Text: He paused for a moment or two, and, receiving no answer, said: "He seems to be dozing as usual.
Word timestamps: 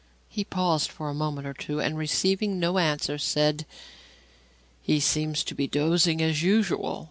He 0.27 0.43
paused 0.43 0.89
for 0.89 1.09
a 1.09 1.13
moment 1.13 1.45
or 1.45 1.53
two, 1.53 1.79
and, 1.79 1.95
receiving 1.95 2.59
no 2.59 2.79
answer, 2.79 3.19
said: 3.19 3.67
"He 4.81 4.99
seems 4.99 5.43
to 5.43 5.53
be 5.53 5.67
dozing 5.67 6.23
as 6.23 6.41
usual. 6.41 6.99